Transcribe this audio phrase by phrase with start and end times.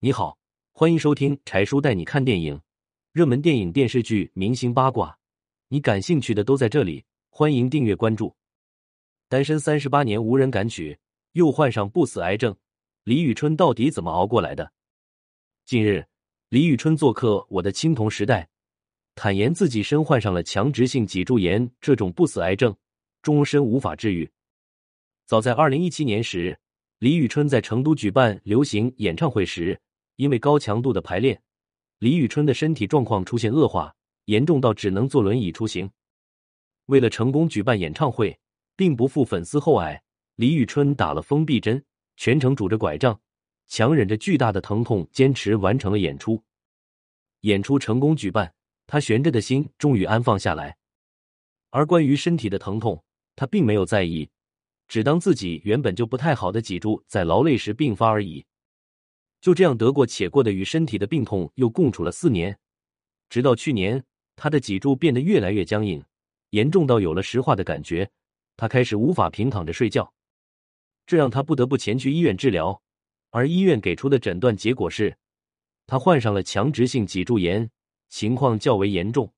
[0.00, 0.38] 你好，
[0.70, 2.60] 欢迎收听柴叔带你看电影，
[3.10, 5.18] 热门电影、电视剧、明星八卦，
[5.66, 7.04] 你感兴趣的都在这里。
[7.30, 8.32] 欢迎订阅关注。
[9.28, 10.96] 单身三十八年无人敢娶，
[11.32, 12.54] 又患上不死癌症，
[13.02, 14.70] 李宇春到底怎么熬过来的？
[15.66, 16.06] 近日，
[16.48, 18.42] 李宇春做客《我的青铜时代》，
[19.16, 22.72] 坦言自己身患上了强直性脊柱炎这种不死癌症，
[23.20, 24.30] 终身无法治愈。
[25.26, 26.56] 早在二零一七年时，
[27.00, 29.80] 李宇春在成都举办流行演唱会时，
[30.18, 31.40] 因为高强度的排练，
[32.00, 35.88] 李宇春的身体状况出现恶化，严重到只能坐轮椅出行。
[36.86, 38.36] 为了成功举办演唱会，
[38.74, 40.02] 并不负粉丝厚爱，
[40.34, 41.84] 李宇春打了封闭针，
[42.16, 43.20] 全程拄着拐杖，
[43.68, 46.42] 强忍着巨大的疼痛，坚持完成了演出。
[47.42, 48.52] 演出成功举办，
[48.88, 50.76] 他悬着的心终于安放下来。
[51.70, 53.04] 而关于身体的疼痛，
[53.36, 54.28] 他并没有在意。
[54.88, 58.44] 只当自己原本就不太好的脊柱在劳累时并发而已，
[59.40, 62.58] 就这样得过且过的与身体的病痛又共处了四年，
[63.28, 64.04] 直到去年，
[64.36, 66.04] 他的脊柱变得越来越僵硬，
[66.50, 68.10] 严重到有了石化的感觉，
[68.56, 70.12] 他开始无法平躺着睡觉，
[71.06, 72.82] 这让他不得不前去医院治疗，
[73.30, 75.16] 而医院给出的诊断结果是，
[75.86, 77.70] 他患上了强直性脊柱炎，
[78.08, 79.32] 情况较为严重。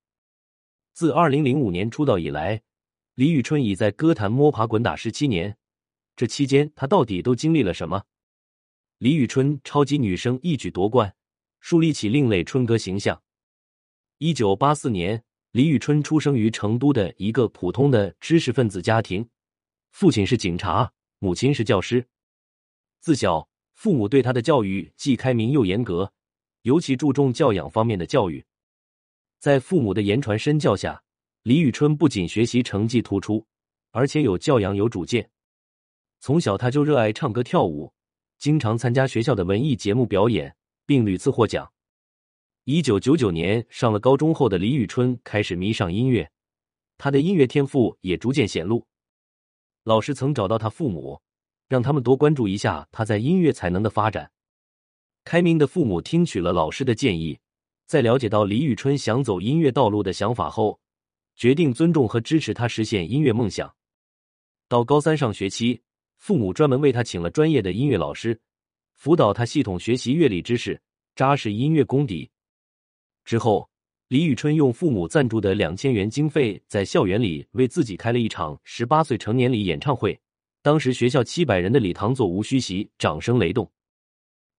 [0.93, 2.61] 自二零零五年出道以来。
[3.15, 5.57] 李宇春已在歌坛摸爬滚打十七年，
[6.15, 8.03] 这期间他到底都经历了什么？
[9.01, 11.15] 李宇春超级女声一举夺冠，
[11.59, 13.19] 树立起另类春歌形象。
[14.19, 19.27] 一九八四年，李宇春出生于成都的一个普通的知识分子家庭，
[19.89, 22.07] 父亲是警察，母亲是教师。
[22.99, 26.13] 自小，父母对他的教育既开明又严格，
[26.61, 28.45] 尤其注重教养方面的教育。
[29.39, 31.01] 在父母的言传身教下。
[31.41, 33.47] 李宇春不仅学习成绩突出，
[33.89, 35.31] 而且有教养、有主见。
[36.19, 37.91] 从小他就热爱唱歌跳舞，
[38.41, 40.55] 经常参加学校的文艺节目表演，
[40.87, 41.71] 并屡次获奖。
[42.63, 46.27] 一九九九年上了高中后的李宇春开始迷上音乐，
[46.97, 48.83] 他的音乐天赋也逐渐显露。
[49.83, 51.21] 老师曾找到他父母，
[51.67, 54.31] 让他们多关注一下他在音乐才能的发展。
[55.23, 57.37] 开明的父母听取了老师的建议，
[57.85, 60.79] 在了解到李宇春想走音乐道路的想法后。
[61.35, 63.71] 决定尊重和支持他实现音乐梦想。
[64.67, 65.81] 到高三上学期，
[66.21, 68.39] 父母专门为他请了专业的音乐老师，
[68.93, 70.79] 辅导他系统学习乐理知识，
[71.15, 72.29] 扎实音乐功底。
[73.25, 73.67] 之后，
[74.07, 80.17] 李宇春用父母赞助的两千元经费，在校园里为自己开了一场十八岁成年礼演唱会。
[80.61, 83.67] 当时学校七百人的礼堂座无虚席，掌声雷动。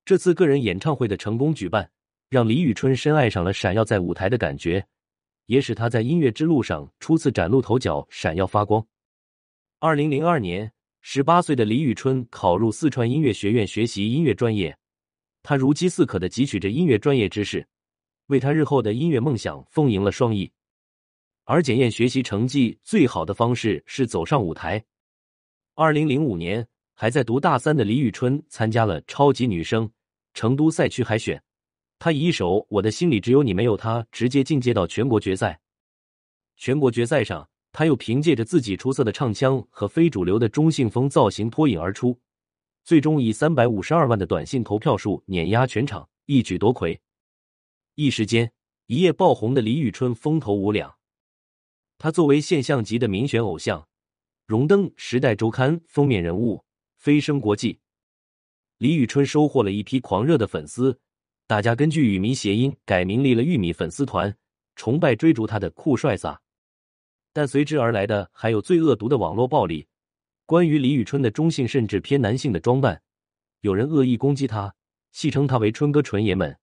[0.05, 1.89] 这次个人演唱会的成功举办，
[2.29, 4.85] 让李宇春深爱上了闪耀在舞台的感觉。
[5.47, 8.85] 也使他在音乐之路上初次崭露头角，闪耀发光。
[9.79, 10.73] 二零零二年，
[11.05, 14.75] 十八岁的李宇春考入四川音乐学院学习音乐专业，
[15.43, 17.67] 他如饥似渴的汲取着音乐专业知识，
[18.27, 20.49] 为他日后的音乐梦想丰盈了双翼。
[21.43, 24.83] 而检验学习成绩最好的方式是走上舞台。
[25.75, 26.65] 二零零五年，
[26.95, 29.91] 还在读大三的李宇春参加了超级女声
[30.35, 31.43] 成都赛区海选。
[31.99, 35.61] 他以一首《我的心里只有你没有他》直接进阶到全国决赛。
[36.57, 42.21] 全国决赛上，他又凭借着自己出色的唱腔和非主流的中性风造型脱颖而出，
[42.85, 47.01] 最终以三百五十二万的短信投票数碾压全场，一举夺魁。
[47.95, 48.53] 一时间，
[48.87, 50.95] 一夜爆红的李宇春风头无两。
[51.97, 53.89] 他作为现象级的民选偶像，
[54.47, 56.65] 荣登《时代周刊》封面人物，
[56.97, 57.79] 飞升国际。
[58.79, 60.99] 李宇春收获了一批狂热的粉丝。
[61.47, 64.37] 大家根据“雨迷”谐音改名立了“玉米粉丝团”，
[64.75, 66.37] 崇拜追逐他的酷帅飒。
[67.33, 69.87] 但随之而来的还有最恶毒的网络暴力。
[70.47, 73.03] 关于李宇春的中性甚至偏男性的装扮，
[73.61, 74.75] 有人恶意攻击他，
[75.13, 76.59] 戏称他为“春哥纯爷们”，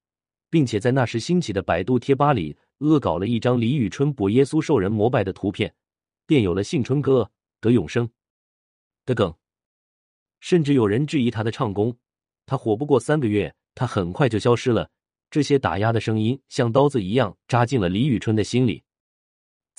[0.50, 5.74] 并且在那时兴起的百度贴吧里恶搞了一张李宇春补耶稣受人膜拜的图片，
[6.26, 8.10] 便有了“信春哥得永生”
[9.06, 9.34] 的梗。
[10.40, 11.98] 甚至有人质疑他的唱功，
[12.46, 13.54] 他火不过三个月。
[13.76, 14.90] 他很快就消失了，
[15.32, 18.84] 这些打压的声音像刀子一样扎进了李宇春的心里。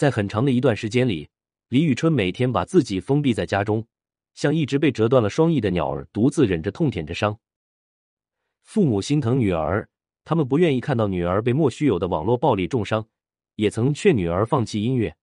[0.00, 1.28] 在很长的一段时间里，
[1.68, 3.86] 李宇春每天把自己封闭在家中，
[4.32, 7.38] 像一只被折断了双翼的鸟儿，独自忍着痛舔着伤。
[8.62, 9.86] 父母心疼女儿，
[10.24, 13.06] 他们不愿意看到女儿被莫须有的网络暴力重伤，
[13.56, 15.14] 也曾劝女儿放弃音乐。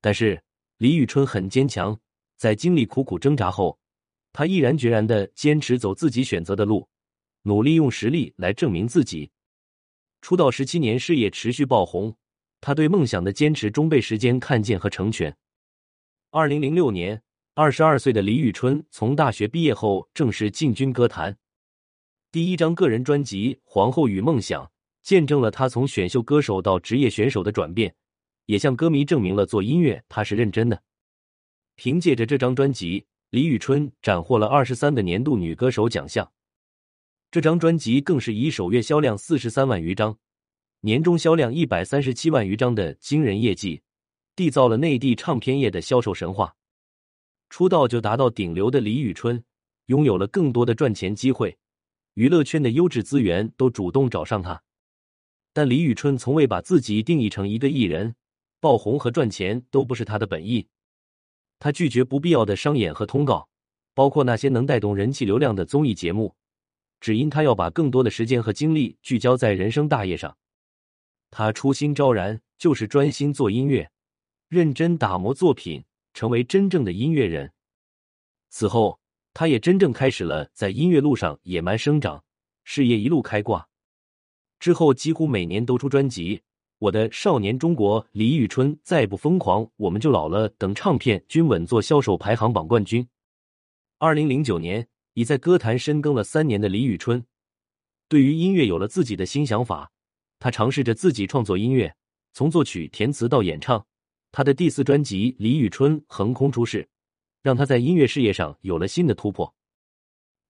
[0.00, 0.40] 但是
[0.76, 1.98] 李宇春很坚强，
[2.36, 3.76] 在经历苦苦挣扎后，
[4.32, 6.88] 她毅然决然的坚持走自己选择的路。
[7.42, 9.32] 努力用实力来证明自己。
[10.22, 12.14] 出道十七年，事业持续爆红，
[12.60, 15.36] 他对梦想的坚持终被时间看见和成全。
[16.30, 17.22] 二零零六年，
[17.54, 21.36] 二十二岁的李宇春从大学毕业后正式进军歌坛。
[22.30, 24.64] 第一张个人专辑《皇后与梦想》
[25.02, 27.94] 见证了他从选秀歌手到职业选手的转变，
[28.46, 30.82] 也向歌迷证明了做音乐他是认真的。
[31.74, 36.30] 凭借着这张专辑，李宇春斩获了二十三个年度女歌手奖项。
[37.30, 40.18] 这张专辑更是以首月销量四十三万余张、
[40.82, 43.82] 年终销量一百三十七万余张的惊人业绩，
[44.34, 46.56] 缔造了内地唱片业的销售神话。
[47.50, 49.44] 出道就达到顶流的李宇春，
[49.86, 51.58] 拥有了更多的赚钱机会。
[52.14, 54.62] 娱乐圈的优质资源都主动找上他，
[55.52, 58.14] 但李宇春从未把自己定义成一个艺人，
[58.58, 60.66] 爆红和赚钱都不是他的本意。
[61.58, 63.48] 他拒绝不必要的商演和通告，
[63.92, 66.34] 包括那些能带动人气流量的综艺节目，
[67.00, 70.36] 只因他要把更多的时间和精力聚焦在人生大业上。
[71.30, 73.90] 他初心昭然，就是专心做音乐，
[74.48, 77.52] 认真打磨作品，成为真正的音乐人。
[78.48, 78.98] 此后。
[79.32, 82.24] 他也真正开始了在音乐路上野蛮生长，
[82.64, 83.68] 事业一路开挂。
[84.58, 86.38] 之后几乎每年都出专辑，
[86.80, 93.08] 《我的少年中国》、李宇春再不疯狂我们就老了等唱片均稳坐销售排行榜冠军。
[93.98, 97.24] 二零零九年，已在歌坛深耕了三年的李宇春，
[98.08, 99.92] 对于音乐有了自己的新想法。
[100.40, 101.94] 他尝试着自己创作音乐，
[102.32, 103.86] 从作曲、填词到演唱。
[104.32, 106.82] 他的第四专辑《李宇春横空出世》。
[107.42, 109.54] 让他在音乐事业上有了新的突破。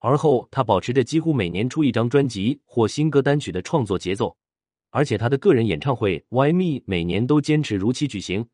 [0.00, 4.36] 而后，他保持着几乎每年出一张专辑或新歌单曲的创作节奏，
[4.90, 8.48] 而且他的个人演唱会《Why Me》每年都坚持如期举行，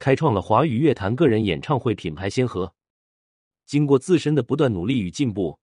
[0.00, 2.74] 开创了华语乐坛个人演唱会品牌先河。
[3.66, 5.60] 经过自身的不断努力与进步，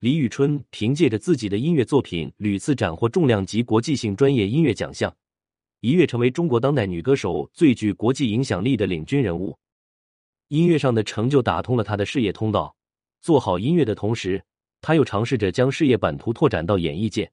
[0.00, 5.12] 李宇春凭借着自己的音乐作品屡次斩获重量级国际性专业音乐奖项，
[5.80, 9.58] 一跃成为中国当代女歌手最具国际影响力的领军人物。
[10.46, 12.76] 音乐上的成就打通了他的事业通道。
[13.20, 14.40] 做好音乐的同时，
[14.80, 17.32] 他又尝试着将事业版图拓展到演艺界。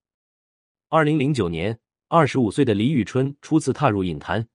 [0.89, 1.77] 二零零九年，
[2.07, 4.47] 二十五岁的李宇春初次踏入影坛，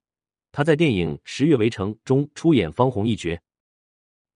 [0.51, 3.39] 她在电影《十月围城》中出演方红一角，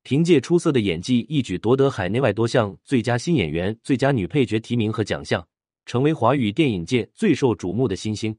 [0.06, 5.46] 凭借出色的演技，一举夺得海内外多项最佳新演员、最佳女配角提名和奖项，
[5.88, 8.38] 成为华语电影界最受瞩目的新星。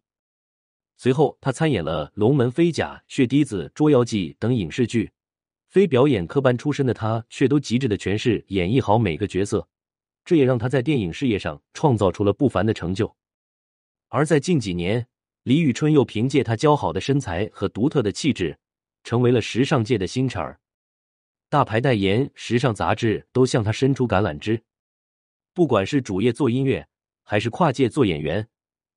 [0.96, 5.10] 随后，他参演了《龙门飞甲》《血滴子》《捉妖记》等影视剧。
[5.68, 9.66] 非表演科班出身的他，却都极致的诠释演绎好每个角色，
[10.24, 13.12] 这也让他在电影事业上创造出了不凡的成就。
[14.06, 15.04] 而在近几年，
[15.42, 18.56] 李宇春又凭借她姣好的身材和独特的气质，
[19.02, 20.60] 成为了时尚界的新茬儿，
[21.48, 24.62] 大牌代言、时尚杂志都向他伸出橄榄枝。
[25.54, 26.86] 不管是主业做音乐，
[27.22, 28.48] 还是跨界做演员，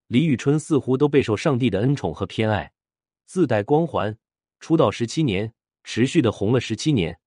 [0.08, 2.72] 李宇春似乎都备受上帝的恩宠和偏爱，
[3.26, 4.18] 自带光环。
[4.60, 5.54] 出道十七年。
[5.86, 7.18] 持续的红了十七年，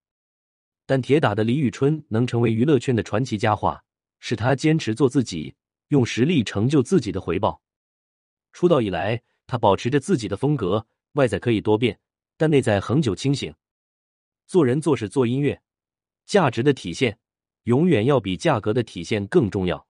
[0.85, 3.83] 但铁打的李宇春能成为娱乐圈的传奇佳话，
[4.19, 5.53] 是他坚持做自己，
[5.89, 7.61] 用实力成就自己的回报。
[8.53, 11.99] 出道以来，他保持着自己的风格，外在可以多变，
[12.37, 13.53] 但内在恒久清醒。
[14.45, 15.61] 做人做事做音乐，
[16.25, 17.17] 价值的体现
[17.63, 19.87] 永远要比价格的体现更重要。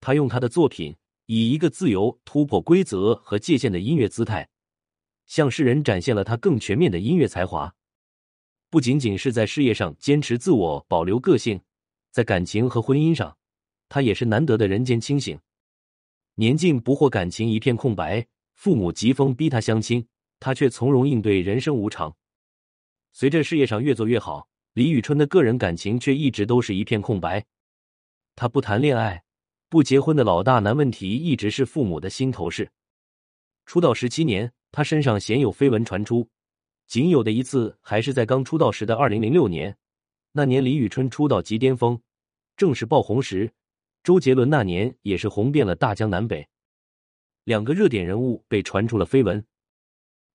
[0.00, 0.96] 他用他的作品，
[1.26, 4.48] 以一个自由、突破规则和界限的音乐姿态。
[5.26, 7.74] 向世人展现了他更全面的音乐才华，
[8.68, 11.60] 不仅仅是在事业上坚持自我、保留个性，
[12.10, 13.38] 在感情和婚姻上，
[13.88, 15.38] 他也是难得的人间清醒。
[16.34, 20.06] 年近不惑，感情一片空白，父母疾风逼他相亲，
[20.40, 22.14] 他却从容应对人生无常。
[23.12, 27.44] 随着事业上越做越好，李宇春的个人感情却一直都是一片空白。
[28.34, 29.22] 他不谈恋爱、
[29.68, 32.70] 不结婚的老大难问题，一直是父母的心头事。
[33.66, 34.52] 出道十七年。
[34.74, 36.26] 他身上鲜有绯闻传出，
[36.86, 39.76] 仅有的一次还是在刚出道时的二零零六年。
[40.32, 42.00] 那年李宇春出道即巅峰，
[42.56, 43.52] 正是爆红时。
[44.02, 46.48] 周杰伦那年也是红遍了大江南北，
[47.44, 49.44] 两个热点人物被传出了绯闻。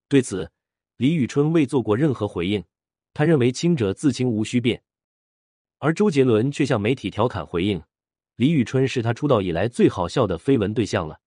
[0.07, 0.51] 对此，
[0.98, 2.63] 李宇春未做过任何回应，
[3.13, 4.84] 他认为清者自清，无需辩。
[5.77, 7.82] 而周杰伦却向媒体调侃回应
[8.36, 11.20] ：“李宇春是他出道以来最好笑的绯闻对象了。”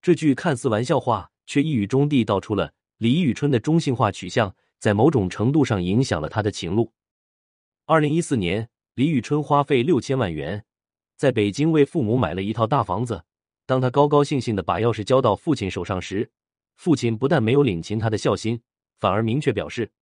[0.00, 1.30] 这句看似玩笑话。
[1.46, 6.90] 却一语中的道出了李宇春的中性化取向，在某种程度上影响了他的情路。
[7.84, 10.64] 二零一四年，李宇春花费六千万元，
[11.16, 13.24] 在北京为父母买了一套大房子。
[13.66, 16.30] 当他高高兴兴的把钥匙交到父亲手上时，
[16.76, 18.58] 父亲不但没有领情他的孝心，
[18.98, 19.92] 反而明确表示：“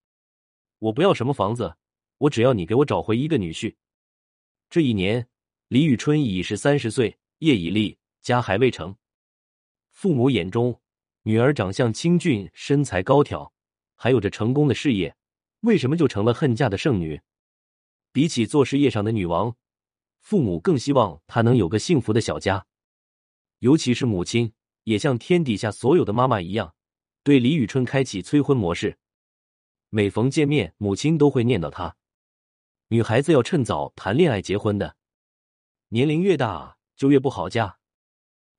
[0.78, 1.76] 我不要什么房子，
[2.18, 3.74] 我只要你给我找回一个女婿。”
[4.70, 5.28] 这一年，
[5.68, 8.96] 李宇春已是三十岁，业已立，家还未成。
[9.90, 10.78] 父母眼中。
[11.24, 13.52] 女儿长相清俊，身材高挑，
[13.94, 15.14] 还有着成功的事业，
[15.60, 17.20] 为什么就成了恨嫁的剩女？
[18.10, 19.56] 比起做事业上的女王，
[20.18, 22.66] 父母更希望她能有个幸福的小家，
[23.60, 26.74] 尤其是母亲，也像天底下所有的妈妈一样，
[27.24, 28.98] 对李宇春开启催婚模式。
[29.90, 31.94] 每逢见面，母亲都会念叨他：
[32.88, 34.96] 女孩子要趁早谈恋爱结婚的，
[35.88, 37.78] 年龄越大就越不好嫁。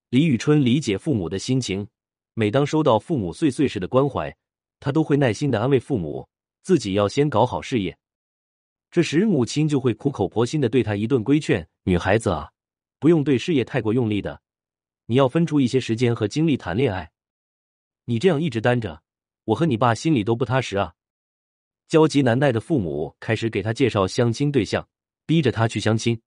[0.09, 1.87] 李宇春理解父母的心情，
[2.35, 4.33] 每当收到父母碎碎时的关怀，
[4.79, 6.29] 她都会耐心的安慰父母，
[6.61, 7.97] 自己要先搞好事业。
[8.89, 12.51] 这时，母亲就会苦口婆心的对他一顿规劝：“女孩子啊，
[12.99, 14.39] 不用对事业太过用力的，
[15.07, 17.11] 你要分出一些时间和精力谈恋爱。
[18.05, 19.03] 你这样一直单着，
[19.45, 20.95] 我和你爸心里都不踏实啊。”
[21.87, 24.87] 焦急难耐的父母开始给他介绍相亲对象，
[25.25, 26.19] 逼着他去相亲，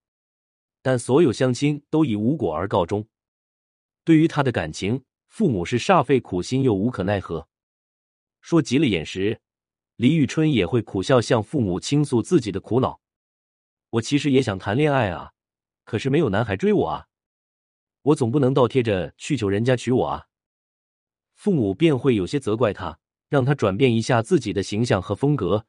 [0.82, 3.06] 但所有相亲都以无果而告终。
[4.04, 7.48] 对于他的感情，父母是煞费苦心又无可奈何，
[8.40, 9.40] 说急了眼时。
[9.96, 13.00] 李宇春也会苦笑向父母倾诉自己的苦恼。
[13.88, 15.32] 我其实也想谈恋爱啊，
[15.84, 17.06] 可是没有男孩追我啊，
[18.02, 20.26] 我总不能倒贴着去求人家娶我啊。
[21.36, 25.64] 父母便会有些责怪他，让他转变一下自己的形象和风格。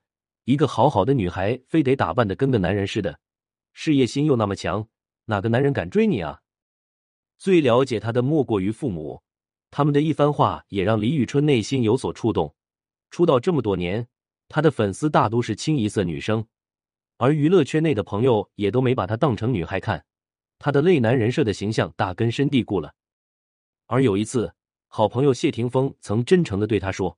[0.46, 3.20] 一个好好的女孩，非得打扮的跟个男人似的，
[3.74, 4.88] 事业心又那么强，
[5.26, 6.42] 哪个男人敢追你啊？
[7.38, 9.22] 最了解他的莫过于父母，
[9.70, 12.56] 他们的一番话也让李宇春内心有所触动。
[13.12, 14.08] 出道这么多年。
[14.50, 16.48] 他的粉丝大都是清一色女生，
[17.18, 20.06] 而娱乐圈内的朋友也都没把她当成女孩看，
[20.58, 22.94] 她的泪男人设的形象大根深蒂固了。
[23.88, 24.54] 而有一次，
[24.88, 27.18] 好朋友谢霆锋曾真诚的对她说：“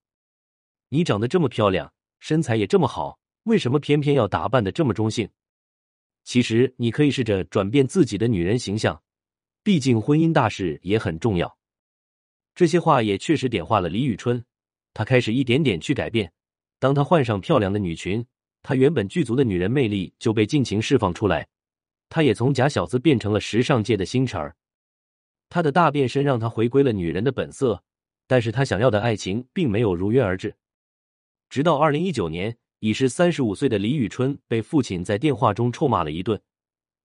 [0.90, 5.30] 你长得这么漂亮，身材也这么好，为什么偏偏要打扮的这么中性？
[6.26, 9.02] 其实你可以试着转变自己的女人形象，
[9.64, 11.58] 毕竟婚姻大事也很重要。”
[12.56, 14.44] 这些话也确实点化了李宇春，
[14.94, 16.30] 她开始一点点去改变。
[16.80, 18.26] 当她换上漂亮的女裙，
[18.62, 21.48] 她原本具足的女人魅力就被尽情释放出来。
[22.10, 24.56] 她也从假小子变成了时尚界的星辰儿。
[25.50, 27.84] 她的大变身让她回归了女人的本色，
[28.28, 30.56] 但是她想要的爱情并没有如约而至。
[31.50, 36.40] 直到二零一九年，已是三十五岁的李宇春被父亲在电话中臭骂了一顿。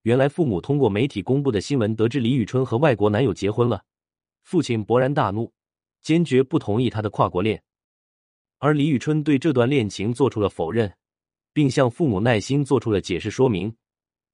[0.03, 3.83] 原来父母通过媒体公布的新闻得知李宇春和外国男友结婚了，
[4.43, 5.51] 父亲勃然大怒，
[6.03, 7.63] 坚决不同意他的跨国恋。
[8.59, 10.93] 而李宇春对这段恋情做出了否认，
[11.55, 13.75] 并向父母耐心做出了解释说明。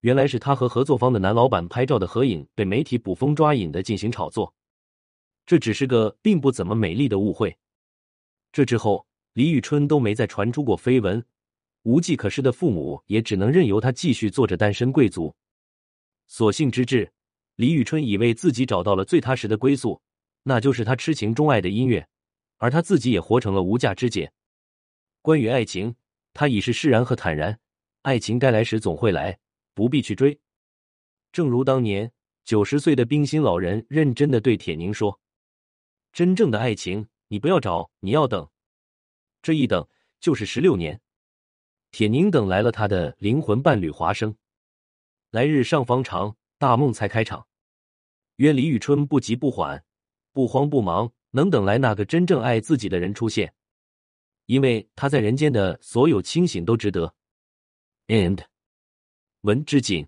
[0.01, 4.55] 原来是他和合作方的男老板拍照的合影被媒体捕风抓影的进行炒作，
[5.47, 7.57] 这只是个并不怎么美丽的误会。
[8.53, 11.25] 这之后，李宇春都没再传出过绯闻，
[11.83, 15.35] 无计可施的父母也只能任由他继续做着单身贵族。
[16.27, 17.13] 所幸之至，
[17.57, 20.01] 李宇春以为自己找到了最踏实的归宿，
[20.45, 22.07] 那就是他痴情钟爱的音乐。
[22.63, 24.33] 而他自己也活成了无价之姐。
[25.23, 25.95] 关于爱情，
[26.35, 27.59] 他已是释然和坦然。
[28.03, 29.39] 爱情该来时总会来，
[29.81, 30.39] 不必去追。
[31.33, 32.13] 正如当年
[32.45, 35.19] 九十岁的冰心老人认真的对铁凝说
[36.13, 38.47] ：“真正的爱情，你不要找，你要等。
[39.41, 39.89] 这一等
[40.21, 41.01] 就是十六年。”
[41.93, 44.37] 铁凝等来了他的灵魂伴侣华生。
[45.31, 47.47] 来日上方长，大梦才开场。
[48.37, 49.83] 愿李宇春不急不缓，
[50.31, 51.11] 不慌不忙。
[51.31, 53.55] 能等来那个真正爱自己的人出现，
[54.45, 57.15] 因为他在人间的所有清醒都值得。
[58.09, 58.45] And
[59.43, 60.07] 文之锦。